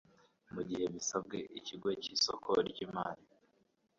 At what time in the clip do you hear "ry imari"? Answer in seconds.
2.69-3.23